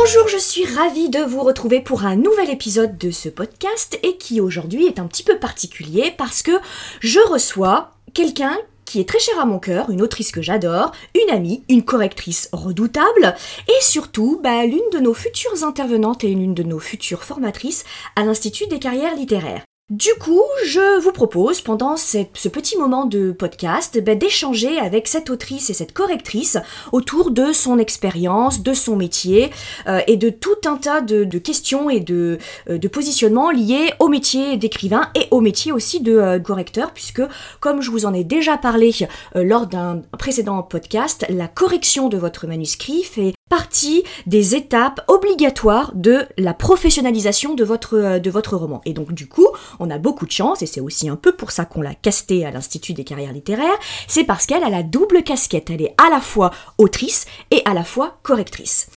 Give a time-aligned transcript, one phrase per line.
[0.00, 4.16] Bonjour, je suis ravie de vous retrouver pour un nouvel épisode de ce podcast et
[4.16, 6.52] qui aujourd'hui est un petit peu particulier parce que
[7.00, 11.34] je reçois quelqu'un qui est très cher à mon cœur, une autrice que j'adore, une
[11.34, 13.34] amie, une correctrice redoutable,
[13.66, 17.84] et surtout bah, l'une de nos futures intervenantes et l'une de nos futures formatrices
[18.14, 19.64] à l'Institut des carrières littéraires.
[19.90, 25.30] Du coup, je vous propose pendant ce petit moment de podcast ben, d'échanger avec cette
[25.30, 26.58] autrice et cette correctrice
[26.92, 29.50] autour de son expérience, de son métier
[29.86, 32.36] euh, et de tout un tas de, questions et de,
[32.68, 37.22] euh, de, positionnements liés au métier d'écrivain et au métier aussi de euh, correcteur puisque
[37.58, 38.90] comme je vous en ai déjà parlé
[39.34, 46.26] lors d'un précédent podcast, la correction de votre manuscrit fait partie des étapes obligatoires de
[46.36, 48.80] la professionnalisation de votre, euh, de votre roman.
[48.84, 49.48] Et donc du coup,
[49.80, 52.44] on a beaucoup de chance, et c'est aussi un peu pour ça qu'on l'a castée
[52.44, 56.10] à l'Institut des carrières littéraires, c'est parce qu'elle a la double casquette, elle est à
[56.10, 58.90] la fois autrice et à la fois correctrice.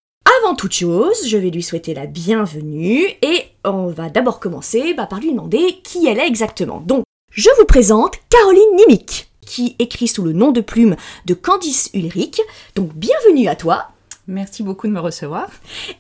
[0.43, 5.07] Avant toute chose, je vais lui souhaiter la bienvenue et on va d'abord commencer bah,
[5.07, 6.81] par lui demander qui elle est exactement.
[6.81, 11.91] Donc, je vous présente Caroline Nimick, qui écrit sous le nom de plume de Candice
[11.95, 12.41] Ulrich.
[12.75, 13.90] Donc, bienvenue à toi.
[14.31, 15.51] Merci beaucoup de me recevoir.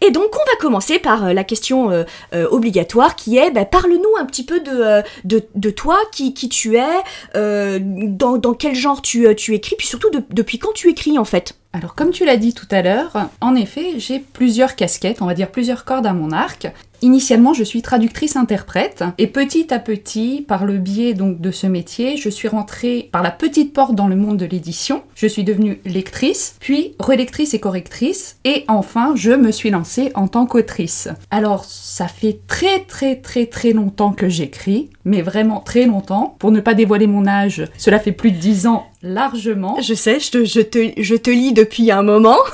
[0.00, 3.64] Et donc, on va commencer par euh, la question euh, euh, obligatoire qui est bah,
[3.64, 6.86] parle-nous un petit peu de, toi, qui, tu es,
[7.34, 11.59] dans, dans, quel genre tu, tu écris, puis surtout depuis quand tu écris en fait?
[11.72, 15.34] Alors comme tu l'as dit tout à l'heure, en effet, j'ai plusieurs casquettes, on va
[15.34, 16.72] dire plusieurs cordes à mon arc.
[17.02, 22.16] Initialement, je suis traductrice-interprète et petit à petit, par le biais donc de ce métier,
[22.16, 25.02] je suis rentrée par la petite porte dans le monde de l'édition.
[25.14, 30.28] Je suis devenue lectrice, puis relectrice et correctrice et enfin, je me suis lancée en
[30.28, 31.08] tant qu'autrice.
[31.30, 36.36] Alors, ça fait très très très très longtemps que j'écris, mais vraiment très longtemps.
[36.38, 39.80] Pour ne pas dévoiler mon âge, cela fait plus de dix ans largement.
[39.80, 42.38] Je sais, je te, je te, je te lis depuis un moment.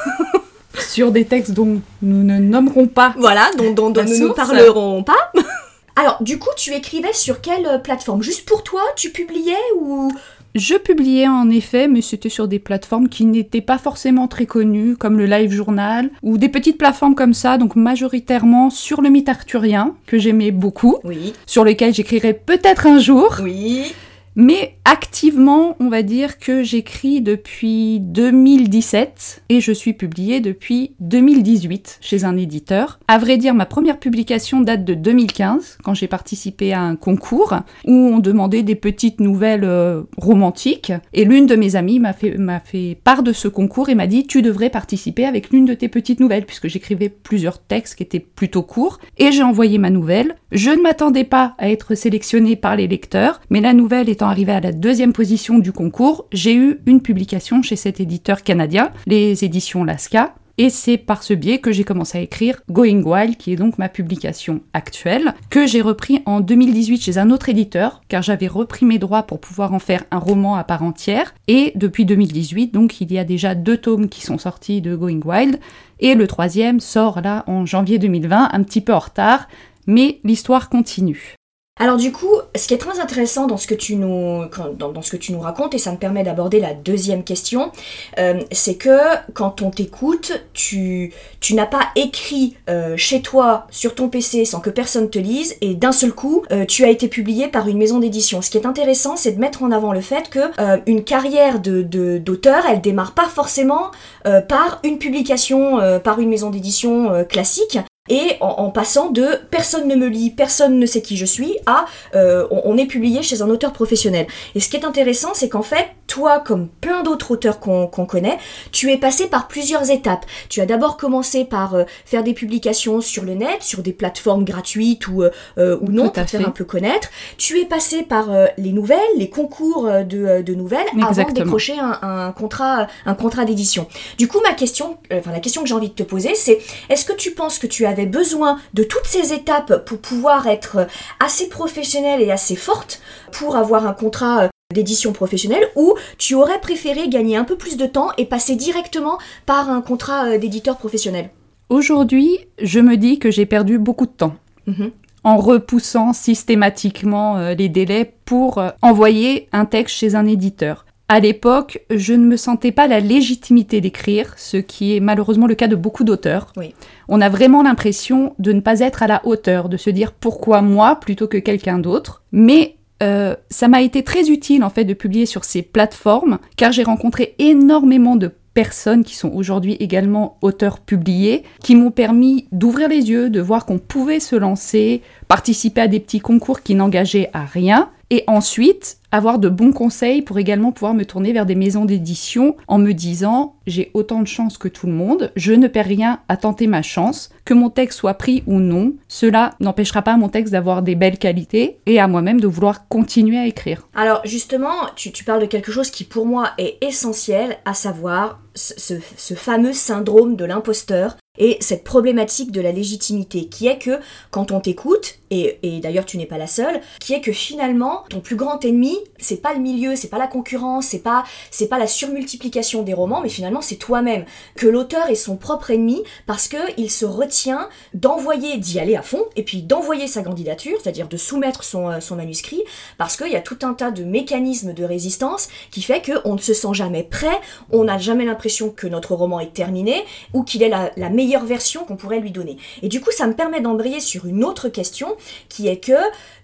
[0.78, 3.14] sur des textes dont nous ne nommerons pas.
[3.18, 5.32] Voilà, dont, dont, nous ne parlerons pas.
[5.96, 8.22] Alors, du coup, tu écrivais sur quelle plateforme?
[8.22, 10.12] Juste pour toi, tu publiais ou?
[10.54, 14.96] Je publiais en effet, mais c'était sur des plateformes qui n'étaient pas forcément très connues,
[14.96, 19.28] comme le Live Journal, ou des petites plateformes comme ça, donc majoritairement sur le mythe
[19.28, 21.34] arthurien, que j'aimais beaucoup, oui.
[21.44, 23.36] sur lequel j'écrirai peut-être un jour.
[23.42, 23.92] Oui.
[24.36, 31.98] Mais activement, on va dire que j'écris depuis 2017 et je suis publiée depuis 2018
[32.02, 33.00] chez un éditeur.
[33.08, 37.54] À vrai dire, ma première publication date de 2015, quand j'ai participé à un concours
[37.86, 40.92] où on demandait des petites nouvelles euh, romantiques.
[41.14, 44.06] Et l'une de mes amies m'a fait, m'a fait part de ce concours et m'a
[44.06, 48.02] dit Tu devrais participer avec l'une de tes petites nouvelles, puisque j'écrivais plusieurs textes qui
[48.02, 48.98] étaient plutôt courts.
[49.16, 50.36] Et j'ai envoyé ma nouvelle.
[50.52, 54.52] Je ne m'attendais pas à être sélectionnée par les lecteurs, mais la nouvelle étant arrivé
[54.52, 59.44] à la deuxième position du concours, j'ai eu une publication chez cet éditeur canadien, les
[59.44, 63.52] éditions Lasca, et c'est par ce biais que j'ai commencé à écrire Going Wild, qui
[63.52, 68.22] est donc ma publication actuelle, que j'ai repris en 2018 chez un autre éditeur, car
[68.22, 71.34] j'avais repris mes droits pour pouvoir en faire un roman à part entière.
[71.46, 75.20] Et depuis 2018, donc il y a déjà deux tomes qui sont sortis de Going
[75.24, 75.60] Wild,
[76.00, 79.48] et le troisième sort là en janvier 2020, un petit peu en retard,
[79.86, 81.35] mais l'histoire continue.
[81.78, 84.44] Alors du coup, ce qui est très intéressant dans ce que tu nous,
[84.78, 87.70] dans, ce que tu nous racontes, et ça me permet d'aborder la deuxième question,
[88.18, 88.98] euh, c'est que
[89.34, 91.12] quand on t'écoute, tu,
[91.50, 95.74] n'as pas écrit euh, chez toi sur ton PC sans que personne te lise, et
[95.74, 98.40] d'un seul coup, euh, tu as été publié par une maison d'édition.
[98.40, 100.40] Ce qui est intéressant, c'est de mettre en avant le fait que
[100.86, 101.82] une carrière de,
[102.16, 103.90] d'auteur, elle démarre pas forcément
[104.24, 110.06] par une publication par une maison d'édition classique, et en, passant de personne ne me
[110.06, 113.72] lit, personne ne sait qui je suis à euh, on, est publié chez un auteur
[113.72, 114.26] professionnel.
[114.54, 118.38] Et ce qui est intéressant, c'est qu'en fait, toi, comme plein d'autres auteurs qu'on connaît,
[118.72, 120.24] tu es passé par plusieurs étapes.
[120.48, 124.44] Tu as d'abord commencé par euh, faire des publications sur le net, sur des plateformes
[124.44, 127.08] gratuites ou, euh, ou non, pour te faire un peu connaître.
[127.38, 131.98] Tu es passé par les nouvelles, les concours de, de nouvelles, avant de décrocher un,
[132.02, 133.88] un contrat, un contrat d'édition.
[134.18, 137.04] Du coup, ma question, enfin la question que j'ai envie de te poser, c'est est-ce
[137.04, 140.86] que tu penses que tu as besoin de toutes ces étapes pour pouvoir être
[141.20, 143.00] assez professionnelle et assez forte
[143.32, 147.76] pour avoir un contrat euh, d'édition professionnelle ou tu aurais préféré gagner un peu plus
[147.76, 151.30] de temps et passer directement par un contrat euh, d'éditeur professionnel
[151.68, 154.34] Aujourd'hui, je me dis que j'ai perdu beaucoup de temps.
[154.66, 154.90] Mhm.
[155.22, 160.86] en repoussant systématiquement euh, les délais pour euh, envoyer un texte chez un éditeur.
[161.08, 165.54] À l'époque, je ne me sentais pas la légitimité d'écrire, ce qui est malheureusement le
[165.54, 166.52] cas de beaucoup d'auteurs.
[166.56, 166.74] Oui.
[167.08, 170.62] On a vraiment l'impression de ne pas être à la hauteur, de se dire pourquoi
[170.62, 172.24] moi plutôt que quelqu'un d'autre.
[172.32, 176.72] Mais euh, ça m'a été très utile en fait de publier sur ces plateformes, car
[176.72, 182.88] j'ai rencontré énormément de personnes qui sont aujourd'hui également auteurs publiés, qui m'ont permis d'ouvrir
[182.88, 187.28] les yeux, de voir qu'on pouvait se lancer, participer à des petits concours qui n'engageaient
[187.34, 191.54] à rien, et ensuite avoir de bons conseils pour également pouvoir me tourner vers des
[191.54, 195.68] maisons d'édition en me disant j'ai autant de chance que tout le monde, je ne
[195.68, 200.02] perds rien à tenter ma chance, que mon texte soit pris ou non, cela n'empêchera
[200.02, 203.88] pas mon texte d'avoir des belles qualités et à moi-même de vouloir continuer à écrire.
[203.94, 209.34] Alors justement, tu, parles de quelque chose qui pour moi est essentiel, à savoir ce
[209.34, 213.98] fameux syndrome de l'imposteur et cette problématique de la légitimité qui est que
[214.30, 218.20] quand on t'écoute, et, d'ailleurs tu n'es pas la seule, qui est que finalement ton
[218.20, 221.24] plus grand ennemi, c'est pas le milieu, c'est pas la concurrence, c'est pas
[221.68, 224.24] pas la surmultiplication des romans, mais finalement c'est toi-même.
[224.54, 229.02] Que l'auteur est son propre ennemi parce que il se retient d'envoyer, d'y aller à
[229.02, 232.62] fond, et puis d'envoyer sa candidature, c'est-à-dire de soumettre son, euh, manuscrit,
[232.98, 236.40] parce qu'il y a tout un tas de mécanismes de résistance qui fait qu'on ne
[236.40, 237.40] se sent jamais prêt,
[237.70, 241.84] on n'a jamais l'impression que notre roman est terminé ou qu'il est la meilleure version
[241.84, 242.56] qu'on pourrait lui donner.
[242.82, 245.16] Et du coup, ça me permet d'embrayer sur une autre question
[245.48, 245.92] qui est que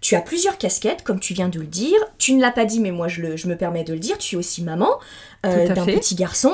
[0.00, 1.98] tu as plusieurs casquettes, comme tu viens de le dire.
[2.18, 4.18] Tu ne l'as pas dit, mais moi je, le, je me permets de le dire.
[4.18, 4.90] Tu es aussi maman
[5.46, 6.52] euh, d'un petit garçon,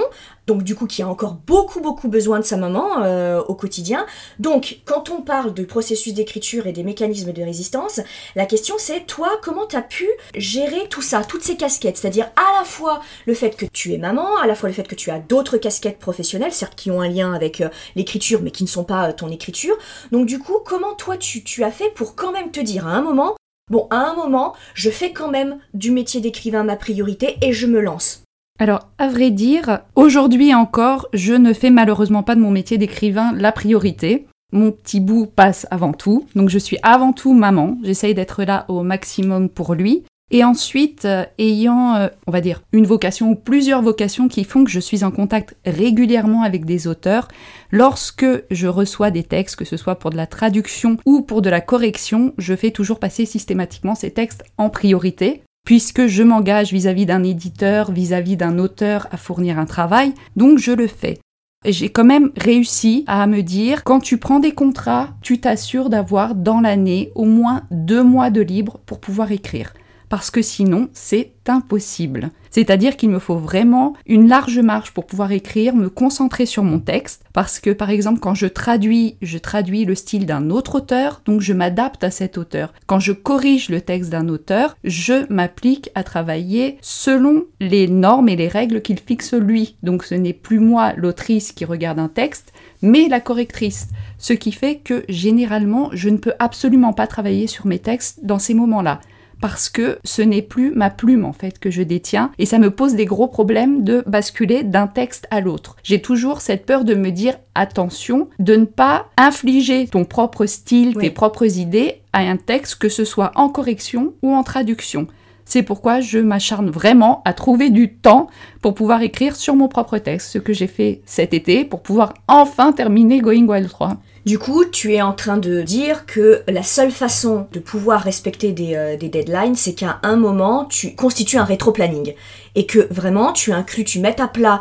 [0.49, 4.07] donc du coup qui a encore beaucoup beaucoup besoin de sa maman euh, au quotidien.
[4.39, 8.01] Donc quand on parle du processus d'écriture et des mécanismes de résistance,
[8.35, 12.31] la question c'est toi comment tu as pu gérer tout ça, toutes ces casquettes, c'est-à-dire
[12.37, 14.95] à la fois le fait que tu es maman, à la fois le fait que
[14.95, 18.65] tu as d'autres casquettes professionnelles, certes qui ont un lien avec euh, l'écriture mais qui
[18.65, 19.77] ne sont pas euh, ton écriture.
[20.13, 22.93] Donc du coup comment toi tu, tu as fait pour quand même te dire à
[22.93, 23.35] un moment
[23.71, 27.67] Bon, à un moment, je fais quand même du métier d'écrivain ma priorité et je
[27.67, 28.23] me lance?
[28.61, 33.33] Alors, à vrai dire, aujourd'hui encore, je ne fais malheureusement pas de mon métier d'écrivain
[33.35, 34.27] la priorité.
[34.53, 38.65] Mon petit bout passe avant tout, donc je suis avant tout maman, j'essaye d'être là
[38.69, 40.05] au maximum pour lui.
[40.31, 44.65] Et ensuite, euh, ayant, euh, on va dire, une vocation ou plusieurs vocations qui font
[44.65, 47.29] que je suis en contact régulièrement avec des auteurs,
[47.71, 51.49] lorsque je reçois des textes, que ce soit pour de la traduction ou pour de
[51.49, 57.05] la correction, je fais toujours passer systématiquement ces textes en priorité, puisque je m'engage vis-à-vis
[57.05, 61.19] d'un éditeur, vis-à-vis d'un auteur à fournir un travail, donc je le fais.
[61.67, 66.35] J'ai quand même réussi à me dire, quand tu prends des contrats, tu t'assures d'avoir
[66.35, 69.75] dans l'année au moins deux mois de libre pour pouvoir écrire.
[70.09, 72.31] Parce que sinon, c'est impossible.
[72.51, 76.79] C'est-à-dire qu'il me faut vraiment une large marge pour pouvoir écrire, me concentrer sur mon
[76.79, 77.25] texte.
[77.33, 81.41] Parce que, par exemple, quand je traduis, je traduis le style d'un autre auteur, donc
[81.41, 82.73] je m'adapte à cet auteur.
[82.87, 88.37] Quand je corrige le texte d'un auteur, je m'applique à travailler selon les normes et
[88.37, 89.77] les règles qu'il fixe lui.
[89.83, 92.53] Donc ce n'est plus moi, l'autrice, qui regarde un texte,
[92.83, 93.89] mais la correctrice.
[94.19, 98.39] Ce qui fait que généralement, je ne peux absolument pas travailler sur mes textes dans
[98.39, 99.01] ces moments-là.
[99.41, 102.71] Parce que ce n'est plus ma plume en fait que je détiens et ça me
[102.71, 105.77] pose des gros problèmes de basculer d'un texte à l'autre.
[105.85, 110.95] J'ai toujours cette peur de me dire attention de ne pas infliger ton propre style,
[110.97, 111.03] Oui.
[111.05, 115.07] tes propres idées à un texte, que ce soit en correction ou en traduction.
[115.45, 118.27] C'est pourquoi je m'acharne vraiment à trouver du temps
[118.61, 122.13] pour pouvoir écrire sur mon propre texte, ce que j'ai fait cet été pour pouvoir
[122.29, 123.97] enfin terminer Going Wild 3.
[124.27, 128.53] Du coup, tu es en train de dire que la seule façon de pouvoir respecter
[128.53, 132.15] des, euh, des deadlines, c'est qu'à un moment, tu constitues un rétro-planning.
[132.55, 134.61] Et que vraiment, tu inclus, tu mets à plat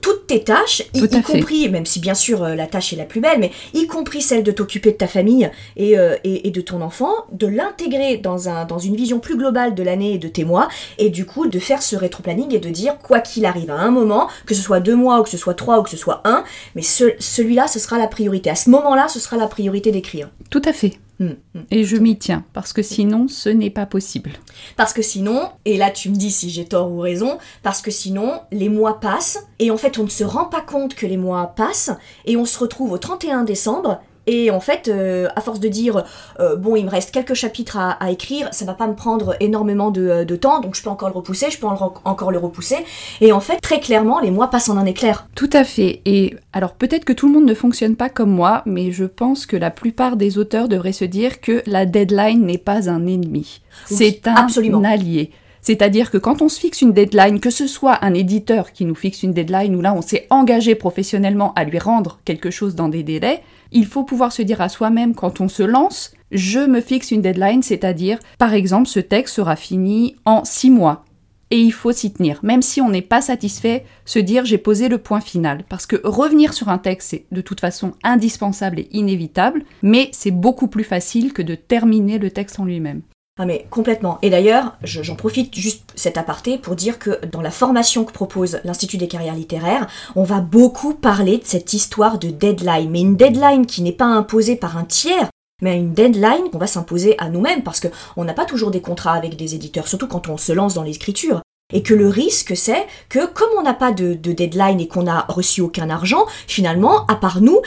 [0.00, 3.04] toutes tes tâches, y, Tout compris, même si bien sûr euh, la tâche est la
[3.04, 6.50] plus belle, mais y compris celle de t'occuper de ta famille et, euh, et, et
[6.50, 10.18] de ton enfant, de l'intégrer dans, un, dans une vision plus globale de l'année et
[10.18, 13.44] de tes mois, et du coup de faire ce rétro-planning et de dire, quoi qu'il
[13.46, 15.82] arrive à un moment, que ce soit deux mois ou que ce soit trois ou
[15.82, 18.50] que ce soit un, mais ce- celui-là, ce sera la priorité.
[18.50, 20.30] À ce moment-là, ce sera la priorité d'écrire.
[20.50, 20.94] Tout à fait.
[21.20, 21.60] Hmm, hmm.
[21.70, 24.32] Et je m'y tiens, parce que sinon, ce n'est pas possible.
[24.76, 27.90] Parce que sinon, et là tu me dis si j'ai tort ou raison, parce que
[27.90, 31.16] sinon les mois passent et en fait on ne se rend pas compte que les
[31.16, 31.92] mois passent
[32.24, 36.04] et on se retrouve au 31 décembre et en fait euh, à force de dire
[36.40, 39.36] euh, bon il me reste quelques chapitres à, à écrire, ça va pas me prendre
[39.40, 42.38] énormément de, de temps donc je peux encore le repousser, je peux en- encore le
[42.38, 42.78] repousser
[43.20, 45.26] et en fait très clairement les mois passent en un éclair.
[45.34, 46.00] Tout à fait.
[46.04, 49.46] Et alors peut-être que tout le monde ne fonctionne pas comme moi, mais je pense
[49.46, 53.60] que la plupart des auteurs devraient se dire que la deadline n'est pas un ennemi.
[53.90, 54.82] Oui, C'est un absolument.
[54.84, 55.30] allié.
[55.64, 58.94] C'est-à-dire que quand on se fixe une deadline, que ce soit un éditeur qui nous
[58.94, 62.88] fixe une deadline, ou là on s'est engagé professionnellement à lui rendre quelque chose dans
[62.88, 63.42] des délais,
[63.72, 67.22] il faut pouvoir se dire à soi-même quand on se lance, je me fixe une
[67.22, 71.06] deadline, c'est-à-dire, par exemple, ce texte sera fini en six mois.
[71.50, 72.40] Et il faut s'y tenir.
[72.42, 75.64] Même si on n'est pas satisfait, se dire j'ai posé le point final.
[75.68, 80.30] Parce que revenir sur un texte, c'est de toute façon indispensable et inévitable, mais c'est
[80.30, 83.02] beaucoup plus facile que de terminer le texte en lui-même.
[83.36, 84.18] Ah mais complètement.
[84.22, 88.60] Et d'ailleurs, j'en profite juste cet aparté pour dire que dans la formation que propose
[88.62, 92.90] l'Institut des carrières littéraires, on va beaucoup parler de cette histoire de deadline.
[92.90, 95.30] Mais une deadline qui n'est pas imposée par un tiers,
[95.62, 99.14] mais une deadline qu'on va s'imposer à nous-mêmes parce qu'on n'a pas toujours des contrats
[99.14, 101.42] avec des éditeurs, surtout quand on se lance dans l'écriture.
[101.72, 105.24] Et que le risque, c'est que comme on n'a pas de, deadline et qu'on n'a
[105.28, 107.62] reçu aucun argent, finalement, à part nous,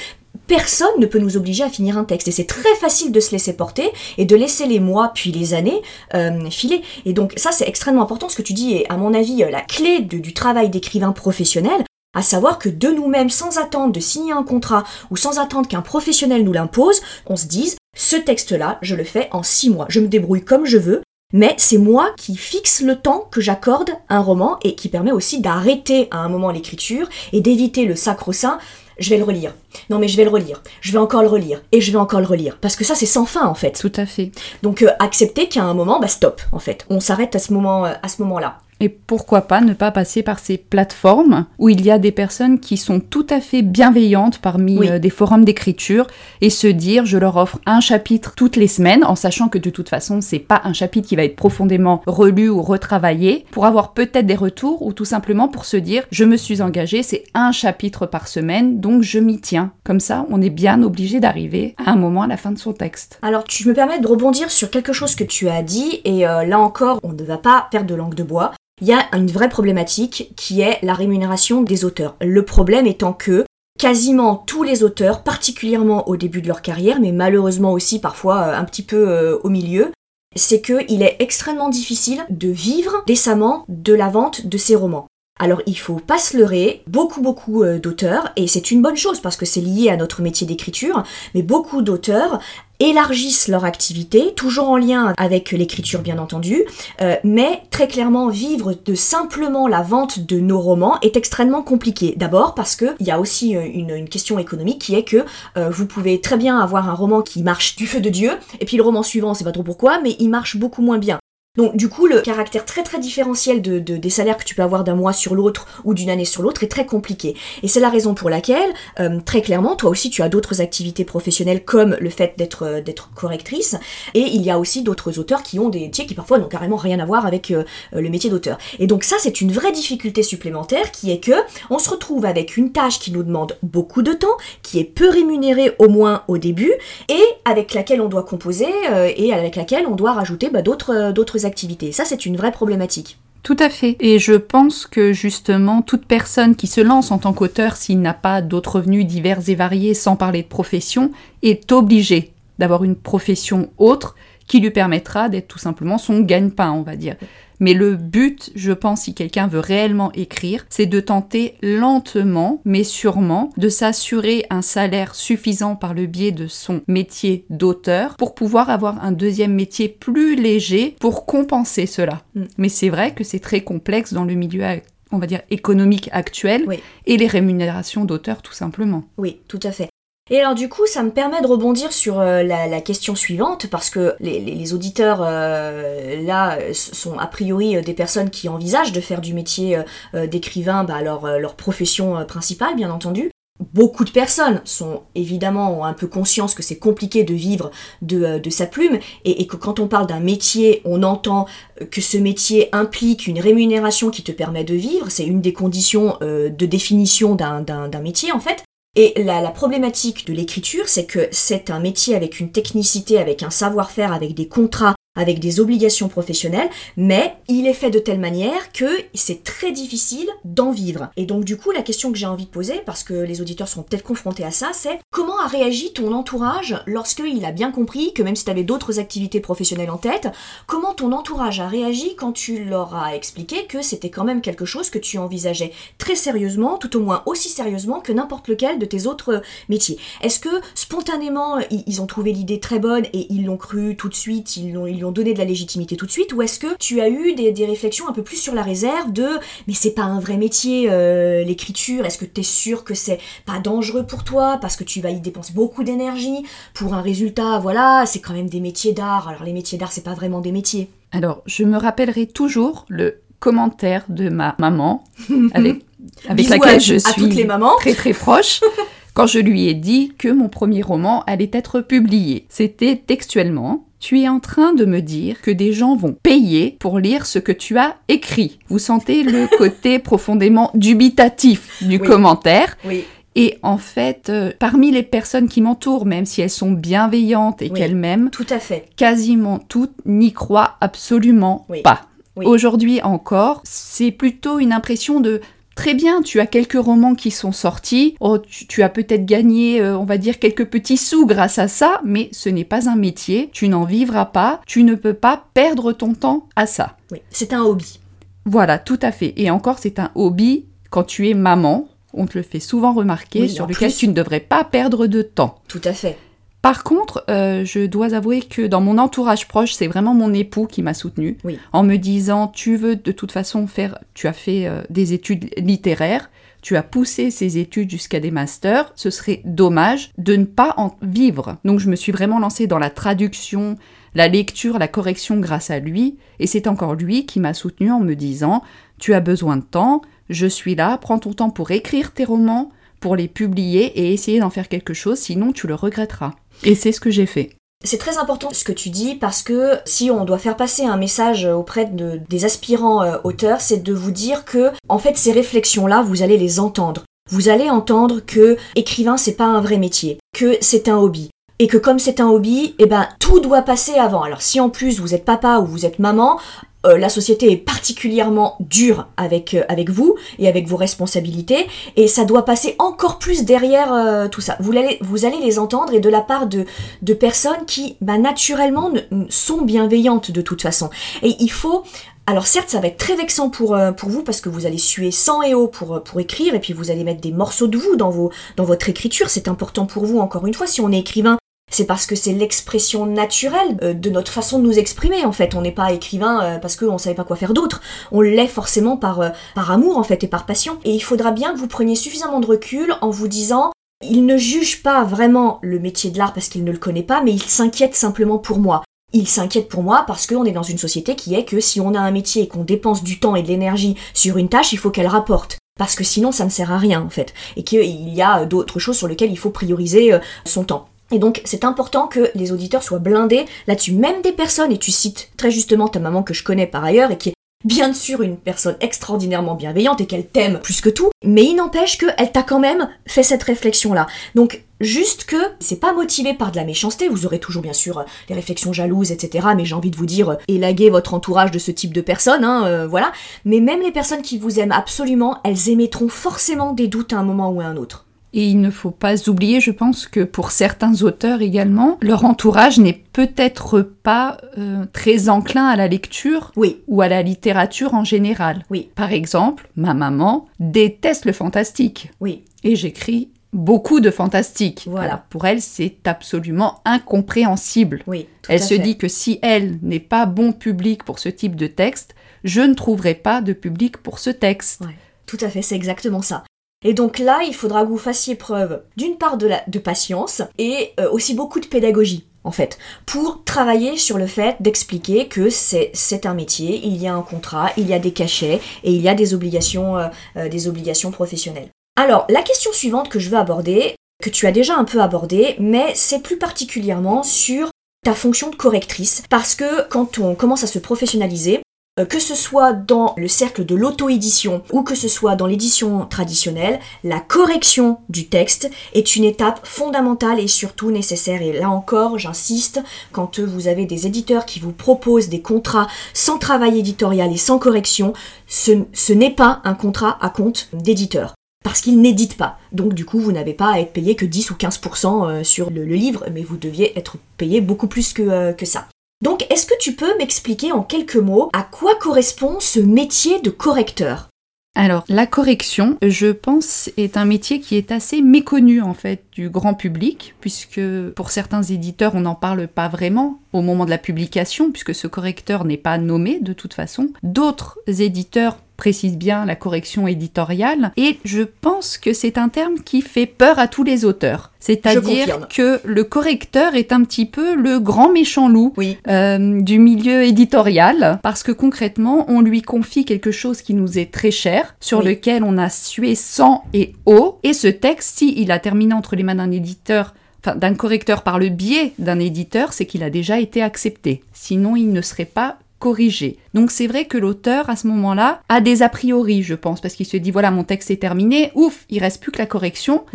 [0.47, 2.27] personne ne peut nous obliger à finir un texte.
[2.27, 5.53] Et c'est très facile de se laisser porter et de laisser les mois puis les
[5.53, 5.81] années
[6.13, 6.81] euh, filer.
[7.05, 8.29] Et donc ça, c'est extrêmement important.
[8.29, 11.83] Ce que tu dis est, à mon avis, la clé du travail d'écrivain professionnel
[12.17, 15.81] à savoir que de nous-mêmes, sans attendre de signer un contrat ou sans attendre qu'un
[15.81, 19.99] professionnel nous l'impose, on se dise, ce texte-là, je le fais en six mois, je
[19.99, 24.21] me débrouille comme je veux, mais c'est moi qui fixe le temps que j'accorde un
[24.21, 28.57] roman et qui permet aussi d'arrêter à un moment l'écriture et d'éviter le sacro-saint
[28.99, 29.53] je vais le relire.
[29.89, 30.61] Non mais je vais le relire.
[30.81, 31.61] Je vais encore le relire.
[31.71, 32.57] Et je vais encore le relire.
[32.59, 33.71] Parce que ça c'est sans fin en fait.
[33.71, 34.31] Tout à fait.
[34.63, 36.85] Donc euh, accepter qu'à un moment, bah stop en fait.
[36.89, 38.59] On s'arrête à ce moment, euh, à ce moment-là.
[38.79, 42.59] Et pourquoi pas ne pas passer par ces plateformes où il y a des personnes
[42.59, 46.05] qui sont tout à fait bienveillantes parmi euh, des forums d'écriture
[46.41, 49.69] et se dire je leur offre un chapitre toutes les semaines en sachant que de
[49.71, 53.93] toute façon c'est pas un chapitre qui va être profondément relu ou retravaillé pour avoir
[53.93, 57.51] peut-être des retours ou tout simplement pour se dire je me suis engagé c'est un
[57.51, 59.71] chapitre par semaine donc je m'y tiens.
[59.83, 62.73] Comme ça on est bien obligé d'arriver à un moment à la fin de son
[62.73, 63.19] texte.
[63.23, 66.45] Alors tu me permets de rebondir sur quelque chose que tu as dit et euh,
[66.45, 69.31] là encore on ne va pas faire de langue de bois il y a une
[69.31, 72.15] vraie problématique qui est la rémunération des auteurs.
[72.21, 73.45] Le problème étant que
[73.79, 78.57] quasiment tous les auteurs, particulièrement au début de leur carrière, mais malheureusement aussi parfois euh,
[78.57, 79.91] un petit peu euh, au milieu,
[80.35, 85.07] c'est qu'il est extrêmement difficile de vivre décemment de la vente de ces romans.
[85.39, 89.19] Alors il faut pas se leurrer, beaucoup beaucoup euh, d'auteurs, et c'est une bonne chose
[89.19, 91.03] parce que c'est lié à notre métier d'écriture,
[91.35, 92.39] mais beaucoup d'auteurs
[92.79, 96.63] élargissent leur activité, toujours en lien avec l'écriture bien entendu,
[97.01, 102.13] euh, mais très clairement vivre de simplement la vente de nos romans est extrêmement compliqué.
[102.17, 105.25] D'abord parce qu'il y a aussi euh, une, question économique qui est que
[105.55, 108.77] vous pouvez très bien avoir un roman qui marche du feu de Dieu, et puis
[108.77, 111.19] le roman suivant, c'est pas trop pourquoi, mais il marche beaucoup moins bien.
[111.57, 114.83] Donc du coup, le caractère très très différentiel de, des salaires que tu peux avoir
[114.83, 117.35] d'un mois sur l'autre ou d'une année sur l'autre est très compliqué.
[117.63, 121.03] Et c'est la raison pour laquelle, euh, très clairement, toi aussi tu as d'autres activités
[121.03, 123.75] professionnelles comme le fait d'être euh, d'être correctrice.
[124.13, 126.77] Et il y a aussi d'autres auteurs qui ont des métiers qui parfois n'ont carrément
[126.77, 128.59] rien à voir avec euh, le métier d'auteur.
[128.77, 131.33] Et donc ça, c'est une vraie difficulté supplémentaire qui est que
[131.71, 135.09] on se retrouve avec une tâche qui nous demande beaucoup de temps, qui est peu
[135.09, 136.71] rémunérée au moins au début,
[137.09, 138.67] et avec laquelle on doit composer
[139.15, 141.45] et avec laquelle on doit rajouter bah, d'autres d'autres
[141.91, 143.17] Ça, c'est une vraie problématique.
[143.43, 143.95] Tout à fait.
[143.99, 148.13] Et je pense que justement, toute personne qui se lance en tant qu'auteur, s'il n'a
[148.13, 151.11] pas d'autres revenus divers et variés, sans parler de profession,
[151.43, 154.15] est obligé d'avoir une profession autre
[154.47, 157.15] qui lui permettra d'être tout simplement son gagne-pain, on va dire.
[157.59, 162.83] Mais le but, je pense, si quelqu'un veut réellement écrire, c'est de tenter lentement, mais
[162.83, 168.69] sûrement, de s'assurer un salaire suffisant par le biais de son métier d'auteur pour pouvoir
[168.69, 172.21] avoir un deuxième métier plus léger pour compenser cela.
[172.35, 172.43] Mm.
[172.57, 174.63] Mais c'est vrai que c'est très complexe dans le milieu
[175.11, 176.65] on va dire économique actuel
[177.05, 179.05] et les rémunérations d'auteurs tout simplement.
[179.17, 179.89] Oui, tout à fait.
[180.29, 183.89] Et alors du coup, ça me permet de rebondir sur euh, la, question suivante, parce
[183.89, 189.21] que les, auditeurs, euh, là, sont a priori euh, des personnes qui envisagent de faire
[189.21, 189.79] du métier
[190.13, 193.31] d'écrivain bah, leur, leur profession principale, bien entendu.
[193.73, 198.49] Beaucoup de personnes sont évidemment ont un peu conscience que c'est compliqué de vivre de,
[198.49, 201.47] sa plume et, que quand on parle d'un métier, on entend
[201.89, 205.09] que ce métier implique une rémunération qui te permet de vivre.
[205.09, 208.63] C'est une des conditions de définition d'un métier en fait.
[208.99, 213.51] Et la, problématique de l'écriture, c'est que c'est un métier avec une technicité, avec un
[213.51, 218.71] savoir-faire, avec des contrats avec des obligations professionnelles, mais il est fait de telle manière
[218.71, 221.09] que c'est très difficile d'en vivre.
[221.17, 223.67] Et donc du coup, la question que j'ai envie de poser, parce que les auditeurs
[223.67, 228.13] sont peut-être confrontés à ça, c'est comment a réagi ton entourage lorsqu'il a bien compris
[228.13, 230.29] que même si tu avais d'autres activités professionnelles en tête,
[230.67, 234.65] comment ton entourage a réagi quand tu leur as expliqué que c'était quand même quelque
[234.65, 238.85] chose que tu envisageais très sérieusement, tout au moins aussi sérieusement que n'importe lequel de
[238.85, 239.97] tes autres métiers?
[240.21, 244.13] Est-ce que spontanément, ils ont trouvé l'idée très bonne et ils l'ont cru tout de
[244.13, 247.01] suite, ils l'ont ont donné de la légitimité tout de suite ou est-ce que tu
[247.01, 249.27] as eu des, réflexions un peu plus sur la réserve de
[249.67, 253.19] mais c'est pas un vrai métier euh, l'écriture, est-ce que tu es sûr que c'est
[253.45, 257.59] pas dangereux pour toi parce que tu vas y dépenser beaucoup d'énergie pour un résultat,
[257.59, 259.27] voilà, c'est quand même des métiers d'art.
[259.27, 260.89] Alors les métiers d'art, c'est pas vraiment des métiers.
[261.11, 265.03] Alors, je me rappellerai toujours le commentaire de ma maman
[265.53, 265.85] avec,
[266.27, 267.75] avec laquelle je suis les mamans.
[267.77, 268.61] très très proche.
[269.17, 272.45] quand je lui ai dit que mon premier roman allait être publié.
[272.49, 276.99] C'était textuellement tu es en train de me dire que des gens vont payer pour
[276.99, 278.59] lire ce que tu as écrit.
[278.67, 282.77] Vous sentez le côté profondément dubitatif du commentaire.
[282.85, 283.05] Oui.
[283.33, 287.71] Et en fait, euh, parmi les personnes qui m'entourent, même si elles sont bienveillantes et
[287.71, 292.03] qu'elles m'aiment, tout à fait, quasiment toutes n'y croient absolument pas.
[292.45, 295.41] Aujourd'hui encore, c'est plutôt une impression de
[295.77, 299.95] Très bien, tu as quelques romans qui sont sortis, oh, tu, as peut-être gagné, euh,
[299.95, 303.51] on va dire, quelques petits sous grâce à ça, mais ce n'est pas un métier,
[303.53, 306.97] tu n'en vivras pas, tu ne peux pas perdre ton temps à ça.
[307.11, 307.99] Oui, c'est un hobby.
[308.45, 309.35] Voilà, tout à fait.
[309.37, 313.47] Et encore, c'est un hobby quand tu es maman, on te le fait souvent remarquer,
[313.47, 315.59] sur lequel tu ne devrais pas perdre de temps.
[315.67, 316.17] Tout à fait.
[316.61, 320.65] Par contre, euh, je dois avouer que dans mon entourage proche, c'est vraiment mon époux
[320.65, 321.37] qui m'a soutenue
[321.71, 325.49] en me disant tu veux de toute façon faire, tu as fait euh, des études
[325.57, 326.29] littéraires,
[326.61, 330.95] tu as poussé ces études jusqu'à des masters, ce serait dommage de ne pas en
[331.01, 331.57] vivre.
[331.63, 333.77] Donc je me suis vraiment lancée dans la traduction,
[334.15, 337.99] la lecture, la correction grâce à lui, et c'est encore lui qui m'a soutenue en
[337.99, 338.63] me disant
[338.97, 342.71] tu as besoin de temps, je suis là, prends ton temps pour écrire tes romans,
[342.99, 346.33] pour les publier et essayer d'en faire quelque chose, sinon tu le regretteras.
[346.63, 347.51] Et c'est ce que j'ai fait.
[347.85, 350.97] C'est très important ce que tu dis parce que si on doit faire passer un
[350.97, 355.31] message auprès de, des aspirants euh, auteurs, c'est de vous dire que en fait ces
[355.31, 357.03] réflexions-là, vous allez les entendre.
[357.29, 361.67] Vous allez entendre que écrivain c'est pas un vrai métier, que c'est un hobby, et
[361.67, 364.21] que comme c'est un hobby, eh ben tout doit passer avant.
[364.21, 366.39] Alors si en plus vous êtes papa ou vous êtes maman,
[366.85, 372.07] euh, la société est particulièrement dure avec, euh, avec vous et avec vos responsabilités, et
[372.07, 374.57] ça doit passer encore plus derrière euh, tout ça.
[374.59, 376.65] Vous allez, vous allez les entendre, et de la part de,
[377.01, 378.91] de personnes qui, bah, naturellement,
[379.29, 380.89] sont bienveillantes de toute façon.
[381.23, 381.83] Et il faut
[382.29, 385.11] alors certes, ça va être très vexant pour, pour vous parce que vous allez suer
[385.11, 387.95] sang et eau pour, pour écrire et puis vous allez mettre des morceaux de vous
[387.95, 389.29] dans, vos, dans votre écriture.
[389.29, 390.67] C'est important pour vous, encore une fois.
[390.67, 391.37] Si on est écrivain,
[391.77, 395.53] c'est parce que c'est l'expression naturelle euh, de notre façon de nous exprimer en fait.
[395.53, 397.81] On n'est pas écrivain euh, parce qu'on savait pas quoi faire d'autre.
[398.11, 400.79] On l'est forcément par, euh, par amour en fait et par passion.
[400.85, 404.37] Et il faudra bien que vous preniez suffisamment de recul en vous disant il ne
[404.37, 407.43] juge pas vraiment le métier de l'art parce qu'il ne le connaît pas, mais il
[407.43, 408.83] s'inquiète simplement pour moi.
[409.13, 411.93] Il s'inquiète pour moi parce qu'on est dans une société qui est que si on
[411.93, 414.77] a un métier et qu'on dépense du temps et de l'énergie sur une tâche, il
[414.79, 415.57] faut qu'elle rapporte.
[415.77, 417.33] Parce que sinon ça ne sert à rien en fait.
[417.55, 420.89] Et qu'il y a d'autres choses sur lesquelles il faut prioriser son temps.
[421.11, 424.91] Et donc c'est important que les auditeurs soient blindés là-dessus, même des personnes, et tu
[424.91, 427.33] cites très justement ta maman que je connais par ailleurs et qui est
[427.65, 431.97] bien sûr une personne extraordinairement bienveillante et qu'elle t'aime plus que tout, mais il n'empêche
[431.97, 434.05] qu'elle t'a quand même fait cette réflexion-là.
[434.35, 438.05] Donc juste que c'est pas motivé par de la méchanceté, vous aurez toujours bien sûr
[438.29, 439.47] les réflexions jalouses, etc.
[439.55, 442.65] Mais j'ai envie de vous dire, élaguez votre entourage de ce type de personnes, hein,
[442.67, 443.11] euh, voilà.
[443.43, 447.23] Mais même les personnes qui vous aiment absolument, elles émettront forcément des doutes à un
[447.23, 448.06] moment ou à un autre.
[448.37, 452.77] Et il ne faut pas oublier, je pense que pour certains auteurs également, leur entourage
[452.77, 456.83] n'est peut-être pas euh, très enclin à la lecture oui.
[456.87, 458.63] ou à la littérature en général.
[458.69, 458.91] Oui.
[458.93, 462.11] Par exemple, ma maman déteste le fantastique.
[462.19, 462.43] Oui.
[462.63, 464.85] Et j'écris beaucoup de fantastique.
[464.87, 465.25] Voilà.
[465.31, 468.03] pour elle, c'est absolument incompréhensible.
[468.05, 471.65] Oui, elle se dit que si elle n'est pas bon public pour ce type de
[471.65, 474.81] texte, je ne trouverai pas de public pour ce texte.
[474.81, 474.95] Ouais,
[475.25, 476.43] tout à fait, c'est exactement ça.
[476.85, 481.09] Et donc là, il faudra que vous fassiez preuve d'une part de, patience et euh,
[481.11, 486.33] aussi beaucoup de pédagogie en fait, pour travailler sur le fait d'expliquer que c'est un
[486.33, 489.13] métier, il y a un contrat, il y a des cachets et il y a
[489.13, 491.69] des obligations, euh, euh, des obligations professionnelles.
[491.97, 495.55] Alors, la question suivante que je veux aborder, que tu as déjà un peu abordée,
[495.59, 497.69] mais c'est plus particulièrement sur
[498.05, 501.61] ta fonction de correctrice, parce que quand on commence à se professionnaliser,
[502.05, 506.79] que ce soit dans le cercle de l'auto-édition ou que ce soit dans l'édition traditionnelle,
[507.03, 511.41] la correction du texte est une étape fondamentale et surtout nécessaire.
[511.41, 512.81] Et là encore, j'insiste,
[513.11, 517.59] quand vous avez des éditeurs qui vous proposent des contrats sans travail éditorial et sans
[517.59, 518.13] correction,
[518.47, 521.33] ce, n'est pas un contrat à compte d'éditeur
[521.63, 522.57] parce qu'il n'édite pas.
[522.71, 525.69] Donc du coup, vous n'avez pas à être payé que 10 ou 15% euh, sur
[525.69, 528.87] le, livre, mais vous deviez être payé beaucoup plus que, euh, que ça.
[529.21, 533.49] Donc, est-ce que tu peux m'expliquer en quelques mots à quoi correspond ce métier de
[533.49, 534.29] correcteur?
[534.75, 539.49] Alors, la correction, je pense, est un métier qui est assez méconnu en fait du
[539.49, 540.79] grand public, puisque
[541.15, 545.07] pour certains éditeurs, on n'en parle pas vraiment au moment de la publication, puisque ce
[545.07, 547.09] correcteur n'est pas nommé de toute façon.
[547.23, 553.01] D'autres éditeurs précisent bien la correction éditoriale, et je pense que c'est un terme qui
[553.01, 554.51] fait peur à tous les auteurs.
[554.59, 558.73] C'est-à-dire que le correcteur est un petit peu le grand méchant loup
[559.07, 564.11] euh, du milieu éditorial, parce que concrètement, on lui confie quelque chose qui nous est
[564.13, 568.51] très cher, sur lequel on a sué sang et eau, et ce texte, s'il il
[568.51, 570.13] a terminé entre les mains d'un éditeur
[570.55, 574.23] d'un correcteur par le biais d'un éditeur, c'est qu'il a déjà été accepté.
[574.31, 576.37] Sinon, il ne serait pas corrigé.
[576.53, 579.93] Donc c'est vrai que l'auteur, à ce moment-là, a des a priori, je pense, parce
[579.93, 583.05] qu'il se dit, voilà, mon texte est terminé, ouf, il reste plus que la correction.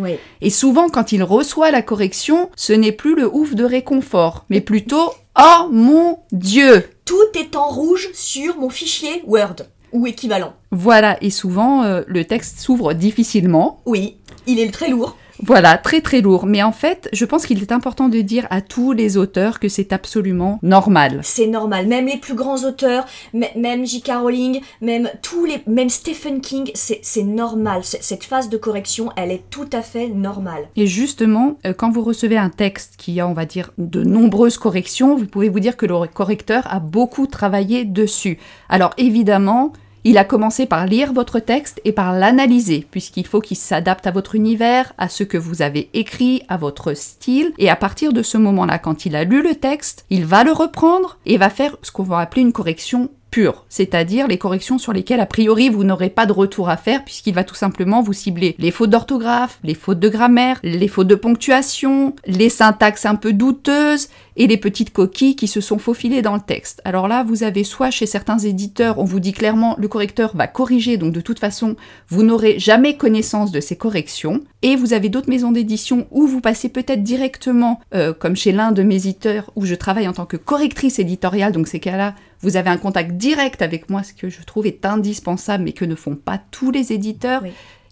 [0.41, 4.61] Et souvent, quand il reçoit la correction, ce n'est plus le ouf de réconfort, mais
[4.61, 9.57] plutôt, oh mon Dieu Tout est en rouge sur mon fichier Word,
[9.93, 10.55] ou équivalent.
[10.71, 13.81] Voilà, et souvent, euh, le texte s'ouvre difficilement.
[13.87, 15.17] Oui, il est très lourd.
[15.45, 16.47] Voilà, très très lourd.
[16.47, 19.69] Mais en fait, je pense qu'il est important de dire à tous les auteurs que
[19.69, 21.21] c'est absolument normal.
[21.25, 21.89] C'est normal.
[21.89, 24.13] Même les plus grands auteurs, même J.K.
[24.21, 27.83] Rowling, même tous les, même Stephen King, c'est normal.
[27.83, 30.69] Cette phase de correction, elle est tout à fait normale.
[30.77, 34.59] Et justement, euh, quand vous recevez un texte qui a, on va dire, de nombreuses
[34.59, 38.39] corrections, vous pouvez vous dire que le correcteur a beaucoup travaillé dessus.
[38.69, 39.73] Alors évidemment,
[40.05, 44.11] il a commencé par lire votre texte et par l'analyser, puisqu'il faut qu'il s'adapte à
[44.11, 48.23] votre univers, à ce que vous avez écrit, à votre style, et à partir de
[48.23, 51.77] ce moment-là, quand il a lu le texte, il va le reprendre et va faire
[51.83, 55.85] ce qu'on va appeler une correction pure, c'est-à-dire les corrections sur lesquelles a priori vous
[55.85, 59.59] n'aurez pas de retour à faire puisqu'il va tout simplement vous cibler les fautes d'orthographe,
[59.65, 64.59] les fautes de grammaire, les fautes de ponctuation, les syntaxes un peu douteuses et les
[64.59, 66.83] petites coquilles qui se sont faufilées dans le texte.
[66.85, 70.47] Alors là, vous avez soit chez certains éditeurs, on vous dit clairement le correcteur va
[70.47, 71.77] corriger, donc de toute façon,
[72.09, 74.41] vous n'aurez jamais connaissance de ces corrections.
[74.63, 78.73] Et vous avez d'autres maisons d'édition où vous passez peut-être directement, euh, comme chez l'un
[78.73, 82.57] de mes éditeurs où je travaille en tant que correctrice éditoriale, donc ces cas-là, vous
[82.57, 85.95] avez un contact direct avec moi, ce que je trouve est indispensable, mais que ne
[85.95, 87.43] font pas tous les éditeurs.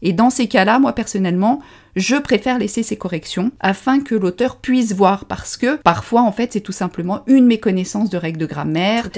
[0.02, 1.60] Et dans ces cas-là, moi personnellement,
[1.96, 6.52] je préfère laisser ces corrections afin que l'auteur puisse voir parce que parfois en fait
[6.52, 9.10] c'est tout simplement une méconnaissance de règles de grammaire,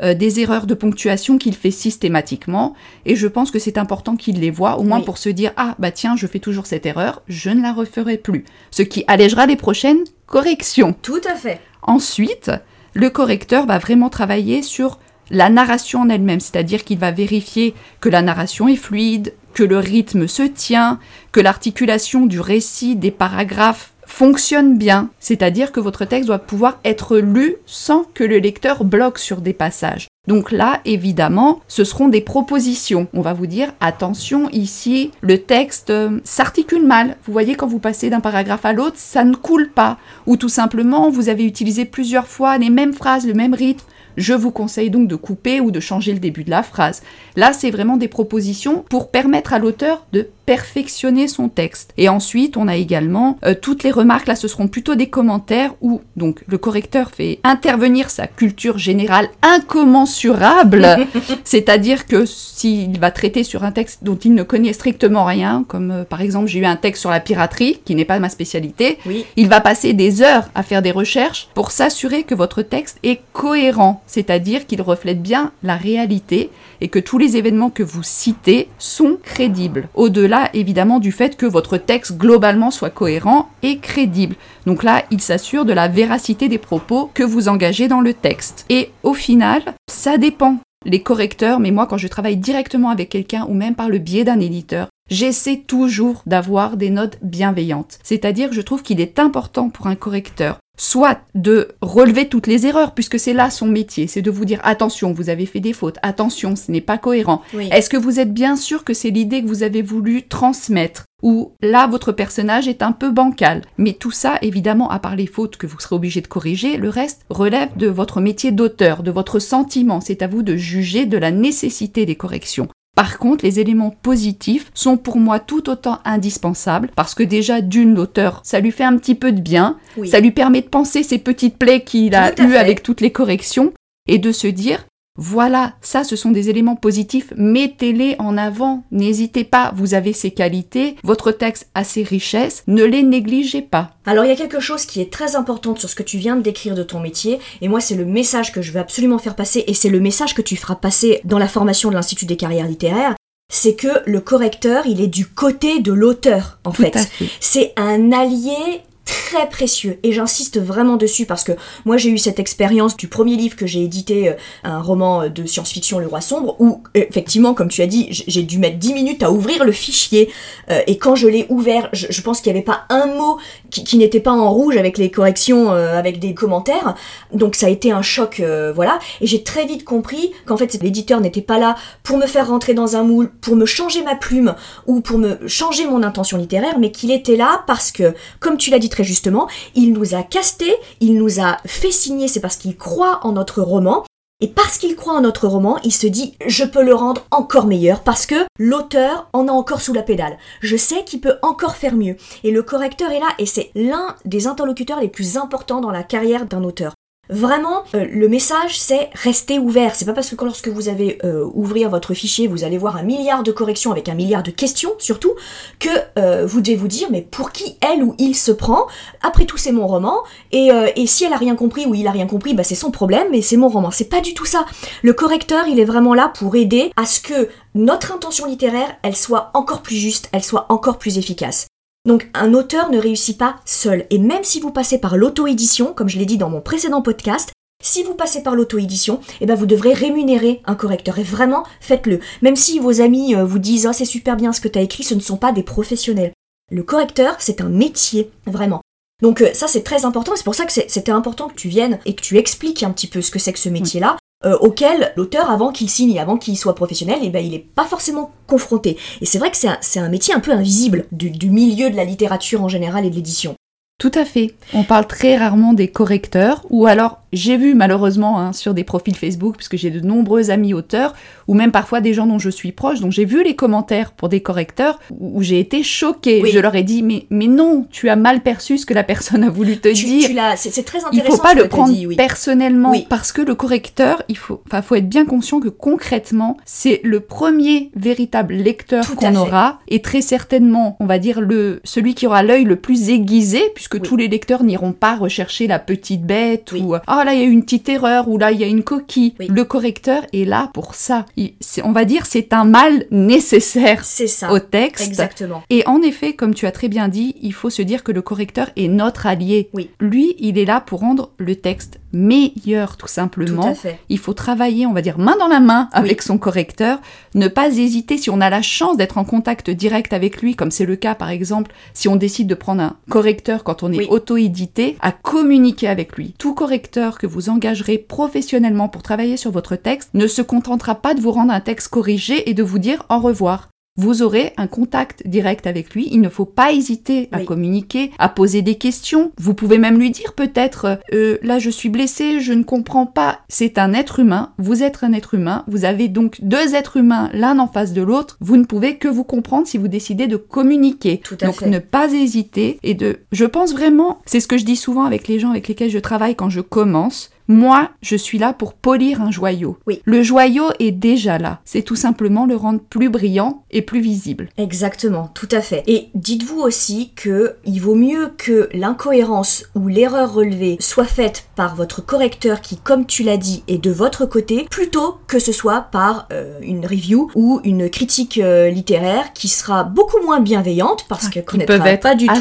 [0.00, 2.74] euh, des erreurs de ponctuation qu'il fait systématiquement
[3.04, 5.74] et je pense que c'est important qu'il les voit au moins pour se dire ah
[5.78, 9.46] bah tiens je fais toujours cette erreur, je ne la referai plus, ce qui allégera
[9.46, 10.94] les prochaines corrections.
[11.02, 11.60] Tout à fait.
[11.82, 12.52] Ensuite,
[12.94, 14.98] le correcteur va vraiment travailler sur
[15.30, 19.78] la narration en elle-même, c'est-à-dire qu'il va vérifier que la narration est fluide, que le
[19.78, 20.98] rythme se tient,
[21.32, 27.18] que l'articulation du récit des paragraphes fonctionne bien, c'est-à-dire que votre texte doit pouvoir être
[27.18, 30.09] lu sans que le lecteur bloque sur des passages.
[30.26, 33.08] Donc là, évidemment, ce seront des propositions.
[33.14, 37.16] On va vous dire, attention, ici, le texte euh, s'articule mal.
[37.24, 39.96] Vous voyez, quand vous passez d'un paragraphe à l'autre, ça ne coule pas.
[40.26, 43.86] Ou tout simplement, vous avez utilisé plusieurs fois les mêmes phrases, le même rythme.
[44.18, 47.02] Je vous conseille donc de couper ou de changer le début de la phrase.
[47.36, 51.92] Là, c'est vraiment des propositions pour permettre à l'auteur de perfectionner son texte.
[51.96, 55.74] Et ensuite, on a également euh, toutes les remarques, là ce seront plutôt des commentaires
[55.80, 61.06] où donc le correcteur fait intervenir sa culture générale incommensurable,
[61.44, 65.92] c'est-à-dire que s'il va traiter sur un texte dont il ne connaît strictement rien, comme
[65.92, 68.98] euh, par exemple j'ai eu un texte sur la piraterie, qui n'est pas ma spécialité,
[69.36, 73.20] il va passer des heures à faire des recherches pour s'assurer que votre texte est
[73.32, 78.68] cohérent, c'est-à-dire qu'il reflète bien la réalité et que tous les événements que vous citez
[78.78, 79.88] sont crédibles.
[79.94, 84.36] Au-delà évidemment du fait que votre texte globalement soit cohérent et crédible.
[84.66, 88.64] Donc là, il s'assure de la véracité des propos que vous engagez dans le texte.
[88.68, 90.58] Et au final, ça dépend.
[90.86, 94.24] Les correcteurs, mais moi quand je travaille directement avec quelqu'un ou même par le biais
[94.24, 97.98] d'un éditeur, j'essaie toujours d'avoir des notes bienveillantes.
[98.02, 102.94] C'est-à-dire je trouve qu'il est important pour un correcteur soit de relever toutes les erreurs,
[102.94, 105.98] puisque c'est là son métier, c'est de vous dire attention, vous avez fait des fautes,
[106.02, 107.42] attention, ce n'est pas cohérent.
[107.70, 111.52] Est-ce que vous êtes bien sûr que c'est l'idée que vous avez voulu transmettre ou
[111.60, 113.62] là votre personnage est un peu bancal.
[113.76, 116.88] Mais tout ça, évidemment, à part les fautes que vous serez obligé de corriger, le
[116.88, 120.00] reste relève de votre métier d'auteur, de votre sentiment.
[120.00, 122.68] C'est à vous de juger de la nécessité des corrections.
[123.00, 127.94] Par contre, les éléments positifs sont pour moi tout autant indispensables parce que déjà d'une
[127.94, 131.16] l'auteur, ça lui fait un petit peu de bien, ça lui permet de penser ces
[131.16, 133.72] petites plaies qu'il a eues avec toutes les corrections
[134.06, 134.84] et de se dire
[135.16, 140.30] voilà, ça ce sont des éléments positifs, mettez-les en avant, n'hésitez pas, vous avez ces
[140.30, 143.90] qualités, votre texte a ses richesses, ne les négligez pas.
[144.06, 146.36] Alors il y a quelque chose qui est très important sur ce que tu viens
[146.36, 149.36] de décrire de ton métier, et moi c'est le message que je veux absolument faire
[149.36, 152.36] passer, et c'est le message que tu feras passer dans la formation de l'Institut des
[152.36, 153.14] carrières littéraires,
[153.52, 156.96] c'est que le correcteur, il est du côté de l'auteur, en fait.
[156.96, 157.26] fait.
[157.40, 161.52] C'est un allié très précieux et j'insiste vraiment dessus parce que
[161.84, 165.46] moi j'ai eu cette expérience du premier livre que j'ai édité, euh, un roman de
[165.46, 168.94] science-fiction Le Roi Sombre, où euh, effectivement comme tu as dit j'ai dû mettre 10
[168.94, 170.30] minutes à ouvrir le fichier
[170.70, 173.38] euh, et quand je l'ai ouvert je, pense qu'il n'y avait pas un mot
[173.70, 176.94] qui, n'était pas en rouge avec les corrections, euh, avec des commentaires,
[177.32, 180.78] donc ça a été un choc, euh, voilà, et j'ai très vite compris qu'en fait
[180.82, 184.14] l'éditeur n'était pas là pour me faire rentrer dans un moule, pour me changer ma
[184.14, 184.54] plume
[184.86, 188.70] ou pour me changer mon intention littéraire, mais qu'il était là parce que, comme tu
[188.70, 192.56] l'as dit très justement, il nous a casté, il nous a fait signer, c'est parce
[192.56, 194.04] qu'il croit en notre roman.
[194.42, 197.66] Et parce qu'il croit en notre roman, il se dit je peux le rendre encore
[197.66, 200.38] meilleur parce que l'auteur en a encore sous la pédale.
[200.62, 202.16] Je sais qu'il peut encore faire mieux.
[202.42, 206.02] Et le correcteur est là et c'est l'un des interlocuteurs les plus importants dans la
[206.02, 206.94] carrière d'un auteur.
[207.30, 209.94] Vraiment, euh, le message c'est rester ouvert.
[209.94, 213.02] C'est pas parce que lorsque vous avez euh, ouvrir votre fichier, vous allez voir un
[213.02, 215.34] milliard de corrections avec un milliard de questions surtout,
[215.78, 215.88] que
[216.18, 218.86] euh, vous devez vous dire mais pour qui elle ou il se prend?
[219.22, 220.16] Après tout c'est mon roman
[220.50, 222.74] et, euh, et si elle a rien compris ou il a rien compris, bah c'est
[222.74, 223.90] son problème, mais c'est mon roman.
[223.92, 224.66] C'est pas du tout ça.
[225.02, 229.16] Le correcteur il est vraiment là pour aider à ce que notre intention littéraire elle
[229.16, 231.69] soit encore plus juste, elle soit encore plus efficace.
[232.06, 234.06] Donc un auteur ne réussit pas seul.
[234.10, 237.52] Et même si vous passez par l'auto-édition, comme je l'ai dit dans mon précédent podcast,
[237.82, 241.18] si vous passez par l'auto-édition, eh ben vous devrez rémunérer un correcteur.
[241.18, 242.20] Et vraiment, faites-le.
[242.42, 244.82] Même si vos amis euh, vous disent oh, c'est super bien ce que tu as
[244.82, 246.32] écrit, ce ne sont pas des professionnels.
[246.70, 248.80] Le correcteur, c'est un métier, vraiment.
[249.22, 251.98] Donc euh, ça c'est très important, c'est pour ça que c'était important que tu viennes
[252.06, 255.12] et que tu expliques un petit peu ce que c'est que ce métier-là, euh, auquel
[255.16, 258.96] l'auteur, avant qu'il signe, avant qu'il soit professionnel, eh ben, il n'est pas forcément confronté.
[259.20, 262.62] Et c'est vrai que c'est un, métier un peu invisible du milieu de la littérature
[262.62, 263.56] en général et de l'édition.
[264.00, 264.54] Tout à fait.
[264.74, 269.14] On parle très rarement des correcteurs, ou alors j'ai vu malheureusement hein, sur des profils
[269.14, 271.14] Facebook, puisque j'ai de nombreux amis auteurs,
[271.46, 274.28] ou même parfois des gens dont je suis proche, donc j'ai vu les commentaires pour
[274.30, 276.40] des correcteurs où j'ai été choquée.
[276.42, 276.50] Oui.
[276.52, 279.44] Je leur ai dit, mais, mais non, tu as mal perçu ce que la personne
[279.44, 280.28] a voulu te Tu, dire.
[280.56, 281.36] c'est très il intéressant.
[281.36, 282.16] faut pas ce le que prendre dit, oui.
[282.16, 283.06] personnellement Oui.
[283.08, 287.20] parce que le correcteur, il faut, enfin, faut être bien conscient que concrètement, c'est le
[287.20, 292.42] premier véritable lecteur qu'on aura et très certainement, on va dire le celui qui aura
[292.42, 294.02] l'œil le plus aiguisé puisque Oui.
[294.02, 296.80] tous les lecteurs n'iront pas rechercher la petite bête Oui.
[296.82, 298.82] ou ah là il y a une petite erreur ou là il y a une
[298.84, 299.34] coquille.
[299.40, 299.48] Oui.
[299.48, 301.26] Le correcteur est là pour ça.
[301.36, 304.52] Il- on va dire c'est un mal nécessaire ça.
[304.52, 305.06] au texte.
[305.06, 305.62] Exactement.
[305.70, 308.22] Et en effet, comme tu as très bien dit, il faut se dire que le
[308.22, 309.70] correcteur est notre allié.
[310.00, 313.66] Lui, il est là pour rendre le texte meilleur, tout Tout simplement.
[313.68, 313.98] à fait.
[314.08, 316.98] Il faut travailler, on va dire, main dans la main avec son correcteur,
[317.34, 320.70] ne pas hésiter si on a la chance d'être en contact direct avec lui, comme
[320.70, 323.98] c'est le cas par exemple si on décide de prendre un correcteur quand on est
[323.98, 324.06] Oui.
[324.10, 326.34] auto-édité, à communiquer avec lui.
[326.38, 331.14] Tout correcteur que vous engagerez professionnellement pour travailler sur votre texte ne se contentera pas
[331.14, 333.68] de vous rendre un texte corrigé et de vous dire au revoir.
[334.00, 336.08] Vous aurez un contact direct avec lui.
[336.10, 337.44] Il ne faut pas hésiter à Oui.
[337.44, 339.30] communiquer, à poser des questions.
[339.38, 343.40] Vous pouvez même lui dire peut-être euh, là je suis blessé, je ne comprends pas.
[343.50, 344.52] C'est un être humain.
[344.56, 345.64] Vous êtes un être humain.
[345.68, 348.38] Vous avez donc deux êtres humains l'un en face de l'autre.
[348.40, 351.18] Vous ne pouvez que vous comprendre si vous décidez de communiquer.
[351.18, 351.68] Tout à donc fait.
[351.68, 353.18] ne pas hésiter et de.
[353.32, 354.18] Je pense vraiment.
[354.24, 356.62] C'est ce que je dis souvent avec les gens avec lesquels je travaille quand je
[356.62, 357.30] commence.
[357.48, 359.76] Moi, je suis là pour polir un joyau.
[359.88, 360.00] Oui.
[360.04, 361.58] Le joyau est déjà là.
[361.64, 364.48] C'est tout simplement le rendre plus brillant et plus visible.
[364.58, 365.82] Exactement, tout à fait.
[365.86, 371.74] Et dites-vous aussi que il vaut mieux que l'incohérence ou l'erreur relevée soit faite par
[371.76, 375.86] votre correcteur qui, comme tu l'as dit, est de votre côté, plutôt que ce soit
[375.92, 381.28] par euh, une review ou une critique euh, littéraire qui sera beaucoup moins bienveillante parce
[381.28, 382.32] que Qui connaîtra peuvent être pas du tout.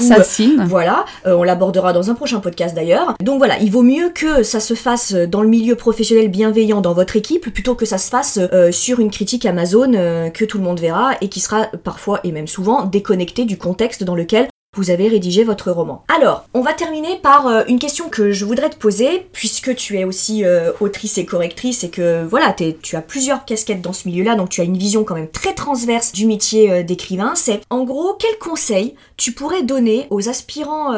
[0.60, 0.64] euh.
[0.66, 3.14] Voilà, euh, on l'abordera dans un prochain podcast d'ailleurs.
[3.24, 6.94] Donc voilà, il vaut mieux que ça se fasse dans le milieu professionnel bienveillant dans
[6.94, 8.40] votre équipe plutôt que ça se fasse
[8.72, 9.92] sur une critique Amazon
[10.34, 14.04] que tout le monde verra et qui sera parfois et même souvent déconnectée du contexte
[14.04, 16.04] dans lequel vous avez rédigé votre roman.
[16.08, 19.98] Alors, on va terminer par euh, une question que je voudrais te poser, puisque tu
[19.98, 24.08] es aussi euh, autrice et correctrice et que voilà, tu as plusieurs casquettes dans ce
[24.08, 27.34] milieu-là, donc tu as une vision quand même très transverse du métier euh, d'écrivain.
[27.36, 30.94] C'est en gros, quel conseil tu pourrais donner aux aspirants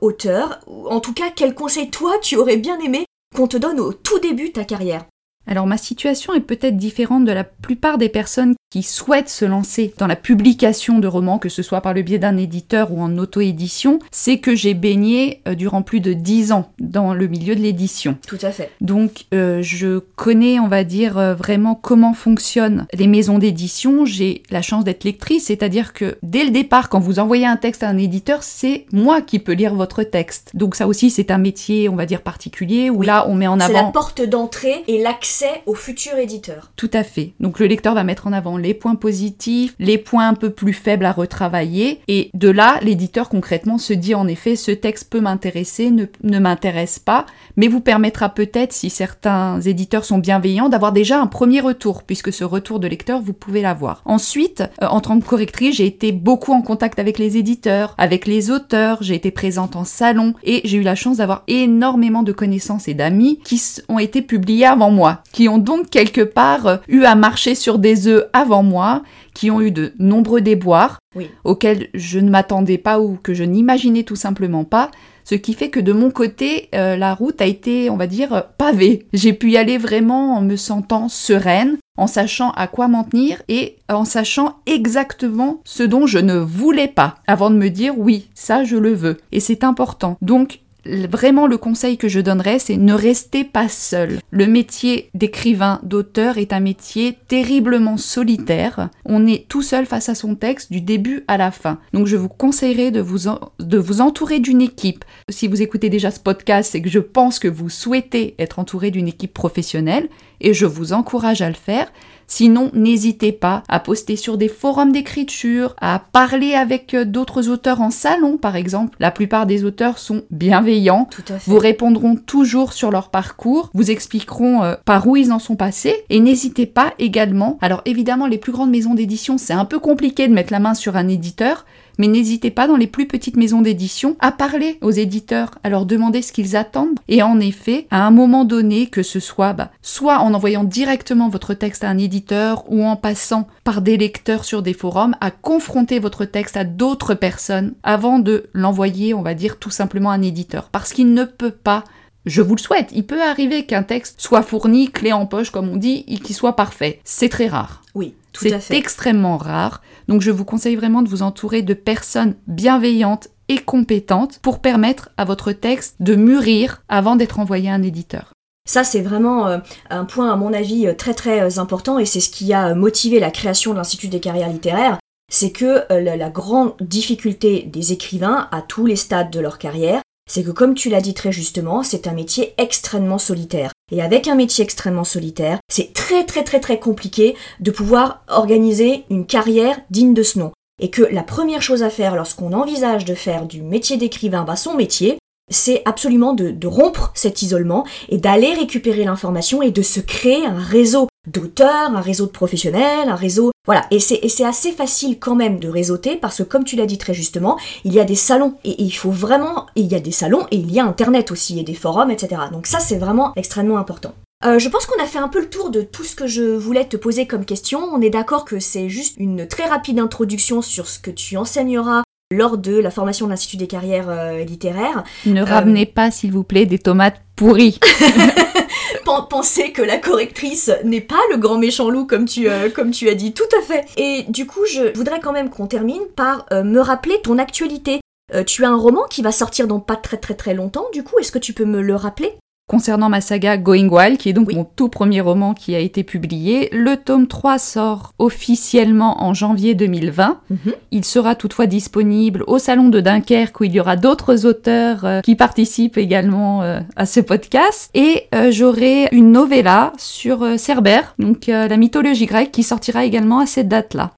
[0.00, 3.04] auteurs, ou en tout cas, quel conseil toi tu aurais bien aimé
[3.34, 5.04] qu'on te donne au tout début de ta carrière?
[5.46, 9.94] Alors ma situation est peut-être différente de la plupart des personnes qui souhaitent se lancer
[9.98, 13.16] dans la publication de romans, que ce soit par le biais d'un éditeur ou en
[13.16, 17.60] auto-édition, c'est que j'ai baigné euh, durant plus de dix ans dans le milieu de
[17.60, 18.16] l'édition.
[18.26, 18.70] Tout à fait.
[18.82, 24.04] Donc euh, je connais, on va dire, euh, vraiment comment fonctionnent les maisons d'édition.
[24.04, 27.82] J'ai la chance d'être lectrice, c'est-à-dire que dès le départ, quand vous envoyez un texte
[27.82, 30.50] à un éditeur, c'est moi qui peux lire votre texte.
[30.52, 33.06] Donc ça aussi, c'est un métier, on va dire, particulier, où Oui.
[33.06, 33.92] là, on met en C'est la avant...
[33.92, 36.70] porte d'entrée et l'accès au futur éditeur.
[36.76, 37.32] Tout à fait.
[37.40, 40.72] Donc le lecteur va mettre en avant les points positifs, les points un peu plus
[40.72, 42.00] faibles à retravailler.
[42.08, 46.38] Et de là, l'éditeur concrètement se dit en effet, ce texte peut m'intéresser, ne, ne
[46.38, 51.60] m'intéresse pas, mais vous permettra peut-être, si certains éditeurs sont bienveillants, d'avoir déjà un premier
[51.60, 54.02] retour, puisque ce retour de lecteur, vous pouvez l'avoir.
[54.04, 58.26] Ensuite, euh, en tant que correctrice, j'ai été beaucoup en contact avec les éditeurs, avec
[58.26, 62.32] les auteurs, j'ai été présente en salon, et j'ai eu la chance d'avoir énormément de
[62.32, 66.76] connaissances et d'amis qui ont été publiés avant moi, qui ont donc quelque part euh,
[66.88, 69.02] eu à marcher sur des œufs avant moi,
[69.34, 71.30] qui ont eu de nombreux déboires Oui.
[71.44, 74.90] auxquels je ne m'attendais pas ou que je n'imaginais tout simplement pas.
[75.24, 78.44] Ce qui fait que de mon côté, euh, la route a été, on va dire,
[78.56, 79.06] pavée.
[79.12, 83.42] J'ai pu y aller vraiment en me sentant sereine, en sachant à quoi m'en tenir
[83.48, 88.28] et en sachant exactement ce dont je ne voulais pas, avant de me dire oui,
[88.34, 89.18] ça je le veux.
[89.32, 90.16] Et c'est important.
[90.22, 94.20] Donc, Vraiment, le conseil que je donnerais, c'est ne restez pas seul.
[94.30, 98.88] Le métier d'écrivain, d'auteur est un métier terriblement solitaire.
[99.04, 101.78] On est tout seul face à son texte du début à la fin.
[101.92, 105.04] Donc, je vous conseillerais de vous, de vous entourer d'une équipe.
[105.28, 108.90] Si vous écoutez déjà ce podcast, c'est que je pense que vous souhaitez être entouré
[108.90, 110.08] d'une équipe professionnelle
[110.40, 111.92] et je vous encourage à le faire.
[112.30, 117.80] Sinon, n'hésitez pas à poster sur des forums d'écriture, à parler avec euh, d'autres auteurs
[117.80, 118.96] en salon, par exemple.
[119.00, 121.08] La plupart des auteurs sont bienveillants.
[121.10, 121.50] Tout à fait.
[121.50, 126.04] Vous répondront toujours sur leur parcours, vous expliqueront euh, par où ils en sont passés
[126.10, 127.58] et n'hésitez pas également.
[127.62, 130.74] Alors évidemment, les plus grandes maisons d'édition, c'est un peu compliqué de mettre la main
[130.74, 131.64] sur un éditeur,
[131.98, 135.84] mais n'hésitez pas dans les plus petites maisons d'édition à parler aux éditeurs, à leur
[135.84, 136.98] demander ce qu'ils attendent.
[137.08, 141.28] Et en effet, à un moment donné, que ce soit bah, soit en envoyant directement
[141.28, 145.30] votre texte à un éditeur ou en passant par des lecteurs sur des forums, à
[145.30, 150.14] confronter votre texte à d'autres personnes avant de l'envoyer, on va dire, tout simplement à
[150.14, 150.68] un éditeur.
[150.70, 151.84] Parce qu'il ne peut pas
[152.26, 155.68] je vous le souhaite, il peut arriver qu'un texte soit fourni, clé en poche comme
[155.68, 157.00] on dit, et qu'il soit parfait.
[157.02, 157.82] C'est très rare.
[157.94, 159.82] Oui, C'est extrêmement rare.
[160.08, 165.10] Donc je vous conseille vraiment de vous entourer de personnes bienveillantes et compétentes pour permettre
[165.16, 168.32] à votre texte de mûrir avant d'être envoyé à un éditeur.
[168.68, 172.04] Ça, c'est vraiment euh, un point, à mon avis, euh, très très euh, important et
[172.04, 174.98] c'est ce qui a motivé la création de l'Institut des carrières littéraires.
[175.30, 180.44] C'est que la grande difficulté des écrivains à tous les stades de leur carrière, c'est
[180.44, 183.72] que comme tu l'as dit très justement, c'est un métier extrêmement solitaire.
[183.90, 189.04] Et avec un métier extrêmement solitaire, c'est très très très très compliqué de pouvoir organiser
[189.10, 190.52] une carrière digne de ce nom.
[190.80, 194.54] Et que la première chose à faire lorsqu'on envisage de faire du métier d'écrivain bah,
[194.54, 195.18] son métier,
[195.50, 200.58] c'est absolument de, rompre cet isolement et d'aller récupérer l'information et de se créer un
[200.58, 203.50] réseau d'auteurs, un réseau de professionnels, un réseau...
[203.66, 206.76] Voilà, et c'est et c'est assez facile quand même de réseauter parce que comme tu
[206.76, 209.66] l'as dit très justement, il y a des salons et il faut vraiment...
[209.76, 212.42] Il y a des salons et il y a Internet aussi et des forums, etc.
[212.50, 214.14] Donc ça c'est vraiment extrêmement important.
[214.44, 216.42] Euh, je pense qu'on a fait un peu le tour de tout ce que je
[216.42, 217.80] voulais te poser comme question.
[217.92, 222.04] On est d'accord que c'est juste une très rapide introduction sur ce que tu enseigneras
[222.30, 225.02] lors de la formation de l'Institut des carrières euh, littéraires.
[225.24, 227.78] Ne ramenez pas, s'il vous plaît, des tomates pourries.
[229.04, 232.90] Pen- penser que la correctrice n'est pas le grand méchant loup comme tu, euh, comme
[232.90, 233.86] tu as dit, tout à fait.
[233.96, 238.00] Et du coup, je voudrais quand même qu'on termine par euh, me rappeler ton actualité.
[238.34, 241.02] Euh, tu as un roman qui va sortir dans pas très très très longtemps, du
[241.02, 242.34] coup, est-ce que tu peux me le rappeler?
[242.68, 244.54] Concernant ma saga Going Wild, qui est donc Oui.
[244.54, 249.74] mon tout premier roman qui a été publié, le tome 3 sort officiellement en janvier
[249.74, 250.38] 2020.
[250.50, 250.58] Mhm.
[250.90, 255.20] Il sera toutefois disponible au Salon de Dunkerque où il y aura d'autres auteurs euh,
[255.22, 257.90] qui participent également euh, à ce podcast.
[257.94, 263.46] Et euh, j'aurai une novella sur Cerbère, donc la mythologie grecque, qui sortira également à
[263.46, 264.12] cette date-là.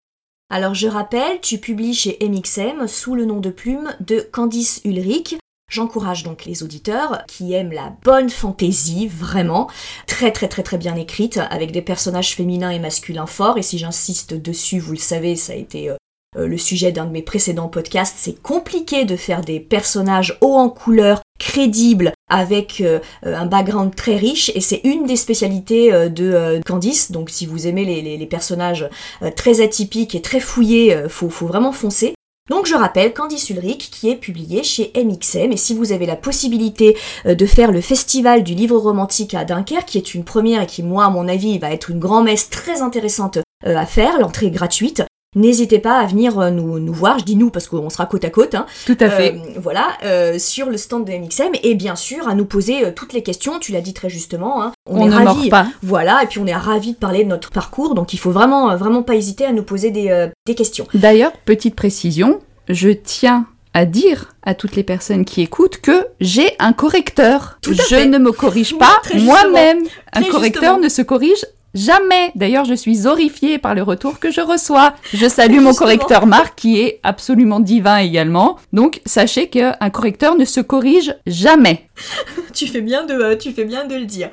[0.53, 5.37] Alors je rappelle, tu publies chez MXM sous le nom de plume de Candice Ulrich.
[5.71, 9.71] J'encourage donc les auditeurs qui aiment la bonne fantaisie, vraiment,
[10.09, 13.79] très très très très bien écrite, avec des personnages féminins et masculins forts, et si
[13.79, 15.95] j'insiste dessus, vous le savez, ça a été euh,
[16.37, 20.57] euh, le sujet d'un de mes précédents podcasts, c'est compliqué de faire des personnages hauts
[20.57, 26.61] en couleur, crédibles, avec euh, un background très riche, et c'est une des spécialités de
[26.67, 28.89] Candice, donc si vous aimez les, personnages
[29.37, 32.15] très atypiques et très fouillés, faut, faut vraiment foncer.
[32.51, 36.17] Donc je rappelle Candice Ulrich qui est publié chez MXM et si vous avez la
[36.17, 40.63] possibilité euh, de faire le festival du livre romantique à Dunkerque qui est une première
[40.63, 44.19] et qui moi à mon avis va être une grand-messe très intéressante euh, à faire,
[44.19, 45.05] l'entrée est gratuite.
[45.37, 48.25] N'hésitez pas à venir euh, nous, nous voir, je dis nous parce qu'on sera côte
[48.25, 49.35] à côte, hein, Tout à fait.
[49.37, 53.13] euh, voilà, euh, sur le stand de MXM et bien sûr à nous poser toutes
[53.13, 54.73] les questions, tu l'as dit très justement, hein.
[54.87, 55.67] on, On, est ne ravis, mord pas.
[55.85, 58.77] voilà, et puis on est ravis de parler de notre parcours, donc il faut vraiment,
[58.77, 60.89] vraiment pas hésiter à nous poser des, euh, des questions.
[60.95, 66.57] D'ailleurs, petite précision, je tiens à dire à toutes les personnes qui écoutent que j'ai
[66.59, 67.59] un correcteur.
[67.63, 68.07] Tout à je fait.
[68.07, 69.79] ne me corrige pas moi-même.
[70.13, 70.79] Un correcteur justement.
[70.81, 72.33] ne se corrige Jamais.
[72.35, 74.95] D'ailleurs, je suis horrifiée par le retour que je reçois.
[75.15, 78.59] Je salue mon correcteur Marc qui est absolument divin également.
[78.73, 81.87] Donc, sachez qu'un correcteur ne se corrige jamais.
[82.55, 84.31] tu fais bien de, euh, tu fais bien de le dire.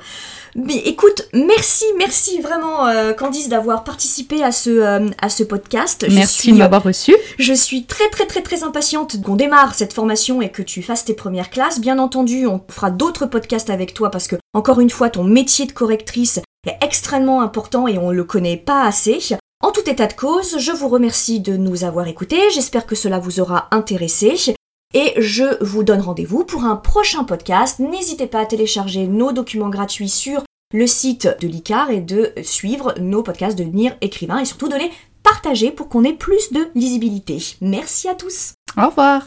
[0.54, 6.06] Mais écoute, merci, merci vraiment euh, Candice d'avoir participé à ce, euh, à ce podcast.
[6.10, 7.14] merci de m'avoir reçu.
[7.38, 11.04] Je suis très très très très impatiente qu'on démarre cette formation et que tu fasses
[11.04, 11.80] tes premières classes.
[11.80, 15.66] Bien entendu, on fera d'autres podcasts avec toi parce que, encore une fois, ton métier
[15.66, 19.36] de correctrice est extrêmement important et on le connaît pas assez.
[19.60, 23.18] En tout état de cause, je vous remercie de nous avoir écoutés, j'espère que cela
[23.18, 24.54] vous aura intéressé.
[24.94, 27.78] Et je vous donne rendez-vous pour un prochain podcast.
[27.78, 32.94] N'hésitez pas à télécharger nos documents gratuits sur le site de l'ICAR et de suivre
[32.98, 34.90] nos podcasts de devenir écrivain et surtout de les
[35.22, 37.38] partager pour qu'on ait plus de lisibilité.
[37.60, 38.54] Merci à tous.
[38.76, 39.26] Au revoir.